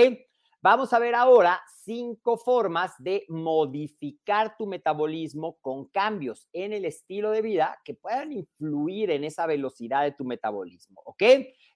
Vamos 0.62 0.92
a 0.92 0.98
ver 0.98 1.14
ahora 1.14 1.60
cinco 1.84 2.36
formas 2.36 2.92
de 2.98 3.24
modificar 3.28 4.56
tu 4.56 4.66
metabolismo 4.66 5.58
con 5.60 5.84
cambios 5.84 6.48
en 6.52 6.72
el 6.72 6.84
estilo 6.84 7.30
de 7.30 7.42
vida 7.42 7.78
que 7.84 7.94
puedan 7.94 8.32
influir 8.32 9.10
en 9.10 9.22
esa 9.22 9.46
velocidad 9.46 10.02
de 10.02 10.12
tu 10.12 10.24
metabolismo, 10.24 11.02
¿ok? 11.04 11.22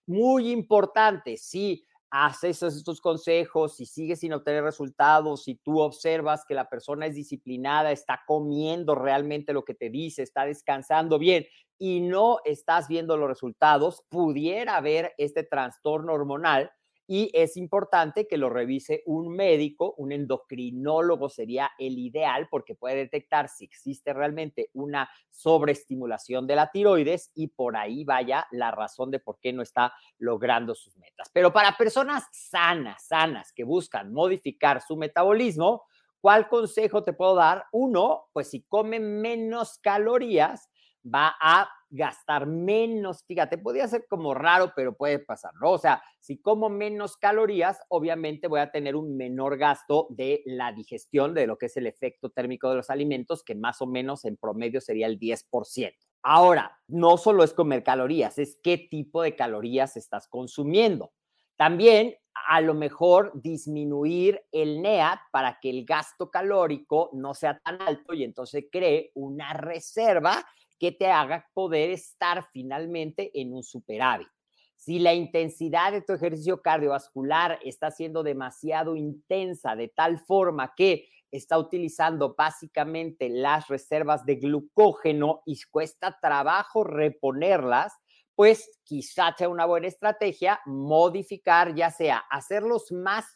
Muy 0.07 0.51
importante, 0.51 1.37
sí, 1.37 1.85
haces 2.11 2.63
estos 2.63 3.01
consejos, 3.01 3.77
si 3.77 3.87
sigues 3.87 4.21
sin 4.21 4.33
obtener 4.33 4.65
resultados, 4.65 5.45
si 5.45 5.57
tú 5.57 5.81
observas 5.81 6.45
que 6.47 6.55
la 6.55 6.69
persona 6.69 7.07
es 7.07 7.15
disciplinada, 7.15 7.93
está 7.93 8.21
comiendo 8.27 8.95
realmente 8.95 9.53
lo 9.53 9.65
que 9.65 9.75
te 9.75 9.91
dice, 9.91 10.23
está 10.23 10.45
descansando 10.45 11.19
bien 11.19 11.47
y 11.79 12.01
no 12.01 12.39
estás 12.45 12.89
viendo 12.89 13.17
los 13.17 13.29
resultados, 13.29 14.05
pudiera 14.09 14.77
haber 14.77 15.15
este 15.19 15.45
trastorno 15.45 16.13
hormonal 16.13 16.71
y 17.13 17.29
es 17.35 17.57
importante 17.57 18.29
que 18.29 18.37
lo 18.37 18.51
revise 18.51 19.03
un 19.05 19.35
médico, 19.35 19.97
un 19.99 20.13
endocrinólogo 20.13 21.29
sería 21.29 21.73
el 21.77 21.99
ideal 21.99 22.47
porque 22.49 22.77
puede 22.77 22.95
detectar 22.95 23.49
si 23.49 23.65
existe 23.65 24.13
realmente 24.13 24.71
una 24.75 25.11
sobreestimulación 25.29 26.47
de 26.47 26.55
la 26.55 26.71
tiroides 26.71 27.33
y 27.35 27.49
por 27.49 27.77
ahí 27.77 28.05
vaya 28.05 28.47
la 28.53 28.71
razón 28.71 29.11
de 29.11 29.19
por 29.19 29.41
qué 29.41 29.53
no 29.53 29.61
está 29.61 29.93
logrando 30.19 30.77
sus 30.77 30.97
metas. 30.99 31.29
Pero 31.33 31.53
para 31.53 31.77
personas 31.77 32.29
sanas, 32.31 33.09
sanas, 33.09 33.53
que 33.53 33.65
buscan 33.65 34.13
modificar 34.13 34.81
su 34.81 34.97
metabolismo, 34.97 35.83
¿cuál 36.21 36.49
consejo 36.49 37.03
te 37.03 37.13
puedo 37.13 37.35
dar? 37.35 37.65
Uno, 37.73 38.29
pues 38.33 38.51
si 38.51 38.63
come 38.63 39.01
menos 39.01 39.81
calorías, 39.83 40.71
va 41.05 41.35
a 41.41 41.69
gastar 41.91 42.47
menos, 42.47 43.25
fíjate, 43.25 43.59
podría 43.59 43.89
ser 43.89 44.07
como 44.09 44.33
raro, 44.33 44.73
pero 44.75 44.97
puede 44.97 45.19
pasar, 45.19 45.53
¿no? 45.61 45.73
O 45.73 45.79
sea, 45.79 46.03
si 46.21 46.41
como 46.41 46.69
menos 46.69 47.17
calorías, 47.17 47.81
obviamente 47.89 48.49
voy 48.49 48.61
a 48.61 48.71
tener 48.71 48.97
un 48.97 49.17
menor 49.17 49.59
gasto 49.59 50.07
de 50.11 50.43
la 50.47 50.73
digestión 50.73 51.35
de 51.35 51.47
lo 51.47 51.59
que 51.59 51.67
es 51.67 51.77
el 51.77 51.87
efecto 51.87 52.31
térmico 52.31 52.71
de 52.71 52.77
los 52.77 52.91
alimentos, 52.91 53.43
que 53.43 53.55
más 53.55 53.83
o 53.83 53.87
menos 53.87 54.25
en 54.25 54.37
promedio 54.37 54.81
sería 54.81 55.07
el 55.07 55.19
10%. 55.19 55.95
Ahora, 56.23 56.79
no 56.87 57.17
solo 57.17 57.45
es 57.45 57.53
comer 57.53 57.83
calorías, 57.83 58.39
es 58.39 58.59
qué 58.63 58.79
tipo 58.79 59.23
de 59.23 59.35
calorías 59.35 59.97
estás 59.97 60.29
consumiendo. 60.29 61.13
También 61.57 62.15
a 62.49 62.61
lo 62.61 62.75
mejor 62.75 63.33
disminuir 63.35 64.41
el 64.53 64.81
NEAT 64.83 65.19
para 65.31 65.59
que 65.61 65.71
el 65.71 65.85
gasto 65.85 66.31
calórico 66.31 67.11
no 67.13 67.35
sea 67.35 67.59
tan 67.59 67.81
alto 67.83 68.15
y 68.15 68.25
entonces 68.25 68.67
cree 68.71 69.13
una 69.15 69.53
reserva 69.53 70.45
que 70.81 70.91
te 70.91 71.07
haga 71.07 71.47
poder 71.55 71.91
estar 71.91 72.49
finalmente 72.53 73.31
en 73.39 73.53
un 73.53 73.63
superávit. 73.63 74.27
Si 74.75 74.99
la 74.99 75.13
intensidad 75.13 75.93
de 75.93 76.01
tu 76.01 76.15
ejercicio 76.15 76.63
cardiovascular 76.63 77.59
está 77.63 77.91
siendo 77.91 78.23
demasiado 78.23 78.97
intensa 78.97 79.77
de 79.77 79.89
tal 79.89 80.19
forma 80.21 80.73
que 80.75 81.07
está 81.31 81.59
utilizando 81.59 82.35
básicamente 82.35 83.29
las 83.29 83.69
reservas 83.69 84.25
de 84.25 84.37
glucógeno 84.37 85.43
y 85.45 85.61
cuesta 85.71 86.19
trabajo 86.21 86.83
reponerlas, 86.83 87.93
pues 88.35 88.81
quizá 88.83 89.35
sea 89.37 89.51
una 89.51 89.67
buena 89.67 89.87
estrategia 89.87 90.61
modificar, 90.65 91.75
ya 91.75 91.91
sea 91.91 92.25
hacerlos 92.31 92.91
más 92.91 93.27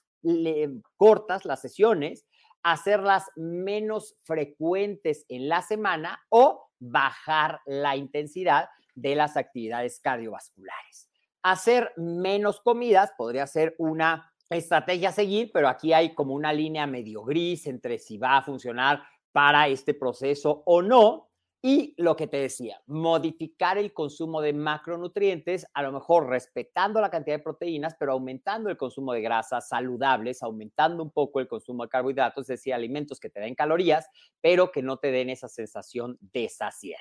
cortas 0.96 1.44
las 1.44 1.60
sesiones, 1.60 2.24
hacerlas 2.62 3.26
menos 3.36 4.16
frecuentes 4.22 5.26
en 5.28 5.50
la 5.50 5.60
semana 5.60 6.18
o 6.30 6.70
bajar 6.90 7.60
la 7.66 7.96
intensidad 7.96 8.68
de 8.94 9.14
las 9.14 9.36
actividades 9.36 10.00
cardiovasculares. 10.00 11.08
Hacer 11.42 11.92
menos 11.96 12.60
comidas 12.60 13.12
podría 13.16 13.46
ser 13.46 13.74
una 13.78 14.32
estrategia 14.48 15.10
a 15.10 15.12
seguir, 15.12 15.50
pero 15.52 15.68
aquí 15.68 15.92
hay 15.92 16.14
como 16.14 16.34
una 16.34 16.52
línea 16.52 16.86
medio 16.86 17.24
gris 17.24 17.66
entre 17.66 17.98
si 17.98 18.18
va 18.18 18.38
a 18.38 18.42
funcionar 18.42 19.02
para 19.32 19.68
este 19.68 19.94
proceso 19.94 20.62
o 20.66 20.80
no. 20.80 21.30
Y 21.66 21.94
lo 21.96 22.14
que 22.14 22.26
te 22.26 22.36
decía, 22.36 22.78
modificar 22.86 23.78
el 23.78 23.94
consumo 23.94 24.42
de 24.42 24.52
macronutrientes, 24.52 25.66
a 25.72 25.82
lo 25.82 25.92
mejor 25.92 26.28
respetando 26.28 27.00
la 27.00 27.08
cantidad 27.08 27.38
de 27.38 27.42
proteínas, 27.42 27.96
pero 27.98 28.12
aumentando 28.12 28.68
el 28.68 28.76
consumo 28.76 29.14
de 29.14 29.22
grasas 29.22 29.70
saludables, 29.70 30.42
aumentando 30.42 31.02
un 31.02 31.10
poco 31.10 31.40
el 31.40 31.48
consumo 31.48 31.84
de 31.84 31.88
carbohidratos, 31.88 32.42
es 32.42 32.58
decir, 32.58 32.74
alimentos 32.74 33.18
que 33.18 33.30
te 33.30 33.40
den 33.40 33.54
calorías, 33.54 34.10
pero 34.42 34.70
que 34.70 34.82
no 34.82 34.98
te 34.98 35.10
den 35.10 35.30
esa 35.30 35.48
sensación 35.48 36.18
de 36.20 36.50
saciedad. 36.50 36.98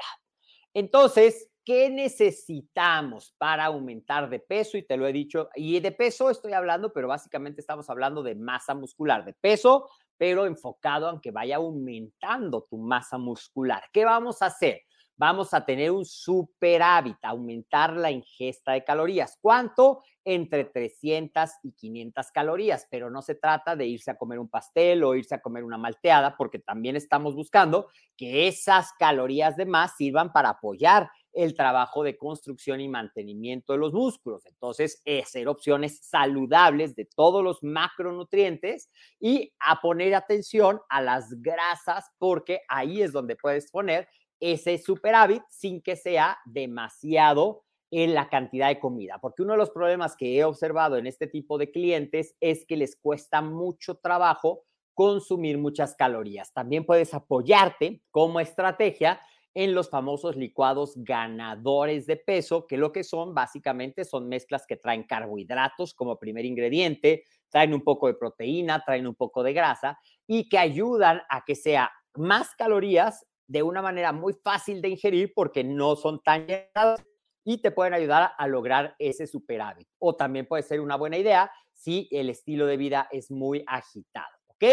Entonces, 0.73 1.49
¿qué 1.65 1.89
necesitamos 1.89 3.35
para 3.37 3.65
aumentar 3.65 4.29
de 4.29 4.39
peso? 4.39 4.77
Y 4.77 4.83
te 4.83 4.95
lo 4.95 5.05
he 5.05 5.11
dicho, 5.11 5.49
y 5.55 5.77
de 5.81 5.91
peso 5.91 6.29
estoy 6.29 6.53
hablando, 6.53 6.93
pero 6.93 7.09
básicamente 7.09 7.59
estamos 7.59 7.89
hablando 7.89 8.23
de 8.23 8.35
masa 8.35 8.73
muscular, 8.73 9.25
de 9.25 9.33
peso 9.33 9.89
pero 10.23 10.45
enfocado 10.45 11.09
a 11.09 11.19
que 11.19 11.31
vaya 11.31 11.57
aumentando 11.57 12.65
tu 12.69 12.77
masa 12.77 13.17
muscular. 13.17 13.83
¿Qué 13.91 14.05
vamos 14.05 14.41
a 14.41 14.45
hacer? 14.45 14.83
Vamos 15.17 15.53
a 15.53 15.65
tener 15.65 15.91
un 15.91 16.05
superávit, 16.05 17.17
aumentar 17.23 17.91
la 17.91 18.09
ingesta 18.09 18.71
de 18.71 18.85
calorías. 18.85 19.37
¿Cuánto? 19.41 20.01
Entre 20.23 20.63
300 20.63 21.49
y 21.63 21.73
500 21.73 22.31
calorías, 22.31 22.87
pero 22.89 23.09
no 23.09 23.21
se 23.21 23.35
trata 23.35 23.75
de 23.75 23.85
irse 23.85 24.11
a 24.11 24.17
comer 24.17 24.39
un 24.39 24.47
pastel 24.47 25.03
o 25.03 25.13
irse 25.13 25.35
a 25.35 25.41
comer 25.41 25.65
una 25.65 25.77
malteada, 25.77 26.37
porque 26.37 26.59
también 26.59 26.95
estamos 26.95 27.35
buscando 27.35 27.89
que 28.15 28.47
esas 28.47 28.93
calorías 28.97 29.57
de 29.57 29.65
más 29.65 29.97
sirvan 29.97 30.31
para 30.31 30.51
apoyar 30.51 31.09
el 31.33 31.55
trabajo 31.55 32.03
de 32.03 32.17
construcción 32.17 32.79
y 32.79 32.87
mantenimiento 32.87 33.73
de 33.73 33.79
los 33.79 33.93
músculos. 33.93 34.45
Entonces, 34.45 35.01
hacer 35.05 35.47
opciones 35.47 35.99
saludables 36.01 36.95
de 36.95 37.05
todos 37.05 37.43
los 37.43 37.63
macronutrientes 37.63 38.89
y 39.19 39.53
a 39.59 39.81
poner 39.81 40.15
atención 40.15 40.79
a 40.89 41.01
las 41.01 41.41
grasas 41.41 42.05
porque 42.17 42.61
ahí 42.67 43.01
es 43.01 43.11
donde 43.11 43.35
puedes 43.35 43.69
poner 43.71 44.07
ese 44.39 44.77
superávit 44.77 45.41
sin 45.49 45.81
que 45.81 45.95
sea 45.95 46.37
demasiado 46.45 47.63
en 47.91 48.15
la 48.15 48.27
cantidad 48.27 48.69
de 48.69 48.79
comida, 48.79 49.19
porque 49.21 49.43
uno 49.43 49.53
de 49.53 49.59
los 49.59 49.69
problemas 49.69 50.15
que 50.15 50.35
he 50.35 50.43
observado 50.43 50.97
en 50.97 51.05
este 51.05 51.27
tipo 51.27 51.59
de 51.59 51.69
clientes 51.69 52.35
es 52.39 52.65
que 52.65 52.75
les 52.75 52.95
cuesta 52.95 53.41
mucho 53.41 53.95
trabajo 53.95 54.63
consumir 54.95 55.59
muchas 55.59 55.95
calorías. 55.95 56.51
También 56.53 56.85
puedes 56.85 57.13
apoyarte 57.13 58.01
como 58.09 58.39
estrategia 58.39 59.21
en 59.53 59.73
los 59.73 59.89
famosos 59.89 60.35
licuados 60.35 60.93
ganadores 60.97 62.07
de 62.07 62.17
peso, 62.17 62.65
que 62.65 62.77
lo 62.77 62.91
que 62.91 63.03
son 63.03 63.33
básicamente 63.33 64.03
son 64.05 64.27
mezclas 64.27 64.65
que 64.65 64.77
traen 64.77 65.03
carbohidratos 65.03 65.93
como 65.93 66.17
primer 66.17 66.45
ingrediente, 66.45 67.23
traen 67.49 67.73
un 67.73 67.83
poco 67.83 68.07
de 68.07 68.15
proteína, 68.15 68.83
traen 68.83 69.07
un 69.07 69.15
poco 69.15 69.43
de 69.43 69.53
grasa 69.53 69.99
y 70.27 70.49
que 70.49 70.57
ayudan 70.57 71.21
a 71.29 71.43
que 71.45 71.55
sea 71.55 71.91
más 72.15 72.55
calorías 72.55 73.25
de 73.47 73.61
una 73.63 73.81
manera 73.81 74.11
muy 74.11 74.33
fácil 74.33 74.81
de 74.81 74.89
ingerir 74.89 75.33
porque 75.35 75.63
no 75.63 75.95
son 75.95 76.21
tan 76.23 76.47
llenadas 76.47 77.03
y 77.43 77.61
te 77.61 77.71
pueden 77.71 77.93
ayudar 77.93 78.31
a 78.37 78.47
lograr 78.47 78.95
ese 78.99 79.27
superávit. 79.27 79.87
O 79.99 80.15
también 80.15 80.47
puede 80.47 80.63
ser 80.63 80.79
una 80.79 80.95
buena 80.95 81.17
idea 81.17 81.51
si 81.73 82.07
el 82.11 82.29
estilo 82.29 82.65
de 82.65 82.77
vida 82.77 83.07
es 83.11 83.29
muy 83.29 83.63
agitado, 83.67 84.33
¿ok? 84.47 84.63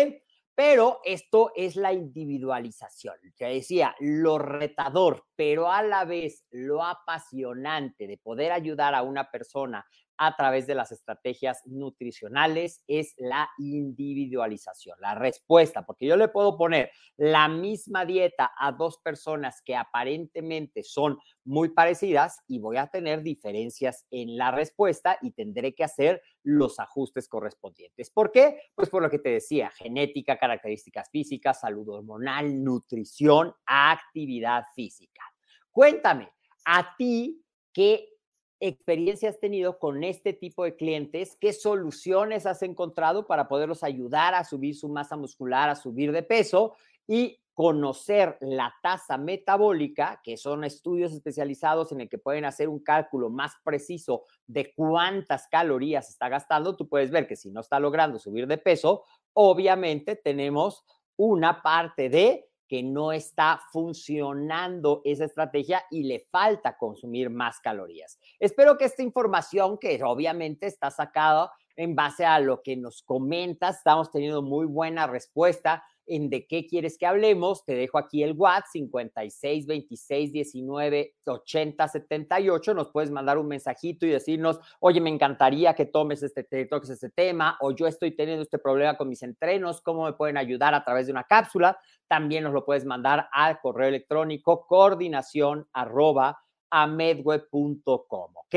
Pero 0.62 1.00
esto 1.04 1.52
es 1.56 1.74
la 1.74 1.90
individualización, 1.90 3.14
que 3.34 3.46
decía, 3.46 3.96
lo 3.98 4.36
retador, 4.36 5.24
pero 5.34 5.72
a 5.72 5.82
la 5.82 6.04
vez 6.04 6.44
lo 6.50 6.84
apasionante 6.84 8.06
de 8.06 8.18
poder 8.18 8.52
ayudar 8.52 8.94
a 8.94 9.00
una 9.00 9.30
persona 9.30 9.86
a 10.22 10.36
través 10.36 10.66
de 10.66 10.74
las 10.74 10.92
estrategias 10.92 11.62
nutricionales 11.64 12.84
es 12.86 13.14
la 13.16 13.48
individualización, 13.56 14.98
la 15.00 15.14
respuesta, 15.14 15.86
porque 15.86 16.06
yo 16.06 16.14
le 16.18 16.28
puedo 16.28 16.58
poner 16.58 16.90
la 17.16 17.48
misma 17.48 18.04
dieta 18.04 18.52
a 18.58 18.70
dos 18.72 18.98
personas 18.98 19.62
que 19.64 19.74
aparentemente 19.74 20.82
son 20.82 21.18
muy 21.42 21.70
parecidas 21.70 22.42
y 22.46 22.58
voy 22.58 22.76
a 22.76 22.88
tener 22.88 23.22
diferencias 23.22 24.06
en 24.10 24.36
la 24.36 24.50
respuesta 24.50 25.16
y 25.22 25.30
tendré 25.30 25.74
que 25.74 25.84
hacer 25.84 26.20
los 26.42 26.78
ajustes 26.80 27.26
correspondientes. 27.26 28.10
¿Por 28.10 28.30
qué? 28.30 28.60
Pues 28.74 28.90
por 28.90 29.02
lo 29.02 29.08
que 29.08 29.20
te 29.20 29.30
decía, 29.30 29.70
genética, 29.70 30.36
características 30.36 31.08
físicas, 31.08 31.60
salud 31.60 31.88
hormonal, 31.88 32.62
nutrición, 32.62 33.54
actividad 33.64 34.64
física. 34.74 35.22
Cuéntame, 35.70 36.30
a 36.66 36.94
ti, 36.98 37.42
¿qué 37.72 38.19
experiencia 38.60 39.30
has 39.30 39.40
tenido 39.40 39.78
con 39.78 40.04
este 40.04 40.32
tipo 40.32 40.64
de 40.64 40.76
clientes? 40.76 41.36
¿Qué 41.40 41.52
soluciones 41.52 42.46
has 42.46 42.62
encontrado 42.62 43.26
para 43.26 43.48
poderlos 43.48 43.82
ayudar 43.82 44.34
a 44.34 44.44
subir 44.44 44.76
su 44.76 44.88
masa 44.88 45.16
muscular, 45.16 45.68
a 45.70 45.74
subir 45.74 46.12
de 46.12 46.22
peso 46.22 46.74
y 47.06 47.40
conocer 47.54 48.38
la 48.40 48.74
tasa 48.82 49.18
metabólica, 49.18 50.20
que 50.22 50.36
son 50.36 50.64
estudios 50.64 51.12
especializados 51.12 51.92
en 51.92 52.02
el 52.02 52.08
que 52.08 52.18
pueden 52.18 52.44
hacer 52.44 52.68
un 52.68 52.80
cálculo 52.80 53.28
más 53.28 53.52
preciso 53.64 54.24
de 54.46 54.72
cuántas 54.74 55.48
calorías 55.48 56.08
está 56.08 56.28
gastando? 56.28 56.76
Tú 56.76 56.88
puedes 56.88 57.10
ver 57.10 57.26
que 57.26 57.36
si 57.36 57.50
no 57.50 57.60
está 57.60 57.80
logrando 57.80 58.18
subir 58.18 58.46
de 58.46 58.58
peso, 58.58 59.04
obviamente 59.32 60.16
tenemos 60.16 60.84
una 61.16 61.62
parte 61.62 62.08
de 62.08 62.49
que 62.70 62.84
no 62.84 63.10
está 63.10 63.60
funcionando 63.72 65.02
esa 65.04 65.24
estrategia 65.24 65.82
y 65.90 66.04
le 66.04 66.20
falta 66.30 66.78
consumir 66.78 67.28
más 67.28 67.58
calorías. 67.58 68.16
Espero 68.38 68.78
que 68.78 68.84
esta 68.84 69.02
información, 69.02 69.76
que 69.76 70.00
obviamente 70.04 70.68
está 70.68 70.88
sacada 70.92 71.50
en 71.74 71.96
base 71.96 72.24
a 72.24 72.38
lo 72.38 72.62
que 72.62 72.76
nos 72.76 73.02
comentas, 73.02 73.78
estamos 73.78 74.12
teniendo 74.12 74.40
muy 74.40 74.66
buena 74.66 75.08
respuesta 75.08 75.82
en 76.10 76.28
de 76.28 76.46
qué 76.46 76.66
quieres 76.66 76.98
que 76.98 77.06
hablemos, 77.06 77.64
te 77.64 77.74
dejo 77.74 77.96
aquí 77.96 78.22
el 78.22 78.32
WhatsApp 78.32 78.66
56 78.72 79.66
26 79.66 80.32
19 80.32 81.14
80 81.24 81.88
78. 81.88 82.74
Nos 82.74 82.90
puedes 82.90 83.10
mandar 83.10 83.38
un 83.38 83.46
mensajito 83.46 84.04
y 84.04 84.10
decirnos, 84.10 84.58
oye, 84.80 85.00
me 85.00 85.08
encantaría 85.08 85.74
que 85.74 85.86
tomes 85.86 86.22
este, 86.22 86.46
este 86.50 87.10
tema, 87.10 87.56
o 87.60 87.70
yo 87.70 87.86
estoy 87.86 88.16
teniendo 88.16 88.42
este 88.42 88.58
problema 88.58 88.96
con 88.96 89.08
mis 89.08 89.22
entrenos, 89.22 89.80
¿cómo 89.80 90.04
me 90.04 90.12
pueden 90.14 90.36
ayudar 90.36 90.74
a 90.74 90.84
través 90.84 91.06
de 91.06 91.12
una 91.12 91.24
cápsula? 91.24 91.78
También 92.08 92.44
nos 92.44 92.52
lo 92.52 92.64
puedes 92.64 92.84
mandar 92.84 93.28
al 93.32 93.60
correo 93.60 93.88
electrónico 93.88 94.66
coordinación 94.66 95.68
arroba 95.72 96.42
amedweb.com, 96.70 98.32
¿ok? 98.34 98.56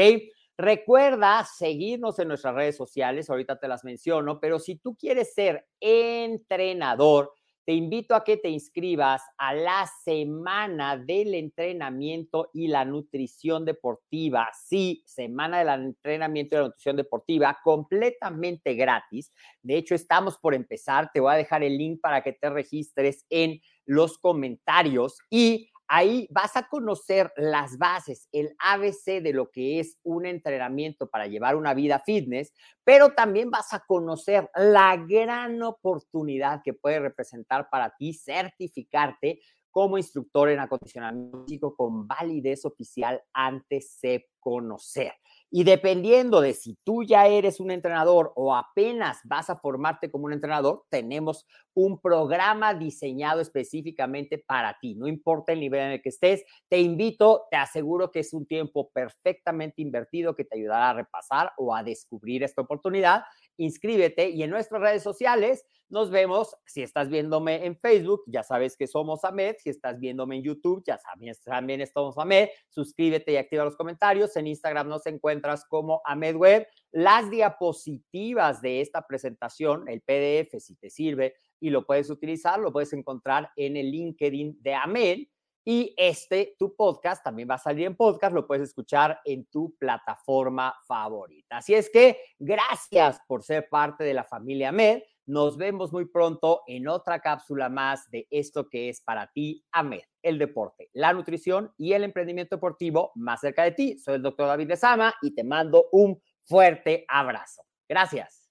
Recuerda 0.58 1.44
seguirnos 1.46 2.20
en 2.20 2.28
nuestras 2.28 2.54
redes 2.54 2.78
sociales, 2.78 3.30
ahorita 3.30 3.60
te 3.60 3.68
las 3.68 3.84
menciono, 3.84 4.40
pero 4.40 4.60
si 4.60 4.76
tú 4.76 4.96
quieres 4.96 5.34
ser 5.34 5.66
entrenador, 5.80 7.34
te 7.66 7.74
invito 7.74 8.16
a 8.16 8.24
que 8.24 8.38
te 8.38 8.50
inscribas 8.50 9.22
a 9.38 9.54
la 9.54 9.90
semana 10.04 10.98
del 10.98 11.34
entrenamiento 11.34 12.50
y 12.54 12.68
la 12.68 12.84
nutrición 12.86 13.66
deportiva. 13.66 14.50
Sí, 14.54 15.04
semana 15.06 15.60
del 15.60 15.86
entrenamiento 15.86 16.56
y 16.56 16.60
la 16.60 16.66
nutrición 16.66 16.98
deportiva 16.98 17.58
completamente 17.64 18.74
gratis. 18.74 19.32
De 19.62 19.78
hecho, 19.78 19.96
estamos 19.96 20.38
por 20.38 20.54
empezar. 20.54 21.10
Te 21.14 21.20
voy 21.20 21.34
a 21.34 21.38
dejar 21.38 21.64
el 21.64 21.78
link 21.78 22.02
para 22.02 22.22
que 22.22 22.34
te 22.34 22.50
registres 22.50 23.26
en 23.30 23.62
los 23.86 24.18
comentarios 24.18 25.18
y 25.30 25.70
Ahí 25.96 26.28
vas 26.32 26.58
a 26.58 26.68
conocer 26.68 27.32
las 27.38 27.78
bases, 27.78 28.28
el 28.32 28.56
ABC 28.58 29.22
de 29.22 29.32
lo 29.32 29.52
que 29.52 29.80
es 29.80 30.00
un 30.02 30.26
entrenamiento 30.26 31.08
para 31.08 31.28
llevar 31.28 31.56
una 31.56 31.76
vida 31.76 32.02
fitness, 32.04 32.52
pero 32.84 33.12
también 33.12 33.52
vas 33.52 33.74
a 33.74 33.82
conocer 33.82 34.50
la 34.56 34.98
gran 34.98 35.62
oportunidad 35.62 36.64
que 36.64 36.74
puede 36.74 37.00
representar 37.00 37.70
para 37.70 37.96
ti 37.96 38.12
certificarte 38.12 39.40
como 39.70 40.00
instructor 40.00 40.50
en 40.50 40.62
acondicionamiento 40.62 41.44
físico 41.44 41.76
con 41.76 42.08
validez 42.08 42.66
oficial 42.66 43.22
antes 43.32 44.00
de 44.02 44.32
conocer. 44.40 45.14
Y 45.56 45.66
dependiendo 45.66 46.42
de 46.42 46.54
si 46.54 46.76
tú 46.84 47.04
ya 47.04 47.28
eres 47.28 47.60
un 47.60 47.70
entrenador 47.70 48.34
o 48.36 48.56
apenas 48.56 49.20
vas 49.24 49.52
a 49.52 49.56
formarte 49.56 50.10
como 50.10 50.26
un 50.26 50.34
entrenador, 50.34 50.84
tenemos 50.90 51.46
un 51.76 52.00
programa 52.02 52.74
diseñado 52.74 53.40
específicamente 53.40 54.40
para 54.40 54.80
ti. 54.82 54.96
No 54.96 55.08
importa 55.08 55.54
el 55.54 55.60
nivel 55.60 55.82
en 55.82 55.92
el 55.92 56.02
que 56.02 56.10
estés, 56.10 56.44
te 56.70 56.80
invito, 56.80 57.44
te 57.52 57.58
aseguro 57.58 58.10
que 58.10 58.22
es 58.22 58.34
un 58.34 58.48
tiempo 58.48 58.90
perfectamente 58.92 59.84
invertido 59.84 60.36
que 60.36 60.44
te 60.44 60.58
ayudará 60.58 60.90
a 60.90 60.94
repasar 60.96 61.52
o 61.58 61.76
a 61.76 61.84
descubrir 61.84 62.42
esta 62.44 62.64
oportunidad. 62.64 63.22
Inscríbete 63.58 64.30
y 64.30 64.44
en 64.44 64.50
nuestras 64.50 64.82
redes 64.82 65.04
sociales 65.04 65.66
nos 65.90 66.10
vemos. 66.10 66.56
Si 66.66 66.82
estás 66.82 67.10
viéndome 67.10 67.66
en 67.66 67.78
Facebook, 67.78 68.24
ya 68.26 68.42
sabes 68.42 68.76
que 68.76 68.88
somos 68.88 69.24
AMED. 69.24 69.58
Si 69.60 69.70
estás 69.70 70.00
viéndome 70.00 70.38
en 70.38 70.44
YouTube, 70.44 70.84
ya 70.86 70.98
sabes, 70.98 71.42
también 71.44 71.82
estamos 71.82 72.18
AMED. 72.18 72.50
Suscríbete 72.70 73.32
y 73.32 73.38
activa 73.38 73.64
los 73.64 73.76
comentarios. 73.76 74.36
En 74.36 74.48
Instagram 74.48 74.88
nos 74.88 75.06
encuentras 75.06 75.66
como 75.66 76.02
AMED 76.04 76.36
Web. 76.36 76.68
Las 76.92 77.30
diapositivas 77.30 78.62
de 78.62 78.82
esta 78.82 79.06
presentación, 79.06 79.88
el 79.88 80.02
PDF, 80.02 80.60
si 80.60 80.76
te 80.76 80.90
sirve 80.90 81.36
y 81.60 81.70
lo 81.70 81.86
puedes 81.86 82.10
utilizar, 82.10 82.60
lo 82.60 82.74
puedes 82.74 82.92
encontrar 82.94 83.52
en 83.56 83.78
el 83.78 83.92
LinkedIn 83.92 84.58
de 84.62 84.74
AMED. 84.74 85.20
Y 85.66 85.94
este, 85.98 86.56
tu 86.60 86.76
podcast, 86.76 87.24
también 87.24 87.50
va 87.50 87.56
a 87.56 87.60
salir 87.60 87.88
en 87.88 87.96
podcast, 87.96 88.34
lo 88.34 88.46
puedes 88.46 88.70
escuchar 88.70 89.20
en 89.24 89.46
tu 89.46 89.76
plataforma 89.78 90.76
favorita. 90.86 91.58
Así 91.58 91.74
es 91.74 91.90
que 91.90 92.18
gracias 92.38 93.20
por 93.28 93.44
ser 93.44 93.70
parte 93.70 94.04
de 94.04 94.14
la 94.14 94.24
familia 94.24 94.70
AMED. 94.70 95.04
Nos 95.26 95.56
vemos 95.56 95.94
muy 95.94 96.06
pronto 96.06 96.64
en 96.68 96.90
otra 96.90 97.20
cápsula 97.20 97.70
más 97.70 98.10
de 98.12 98.28
esto 98.30 98.68
que 98.68 98.90
es 98.90 99.02
para 99.02 99.32
ti, 99.32 99.64
AMED, 99.72 100.02
el 100.22 100.38
deporte, 100.38 100.90
la 100.92 101.14
nutrición 101.14 101.74
y 101.78 101.94
el 101.94 102.04
emprendimiento 102.04 102.58
deportivo 102.58 103.12
más 103.16 103.40
cerca 103.40 103.64
de 103.64 103.72
ti. 103.72 103.98
Soy 104.00 104.16
el 104.16 104.22
doctor 104.22 104.48
David 104.48 104.68
de 104.68 104.76
Sama 104.76 105.14
y 105.22 105.34
te 105.34 105.46
mando 105.46 105.86
un 105.94 106.22
fuerte 106.44 107.06
abrazo. 107.08 107.64
Gracias. 107.88 108.43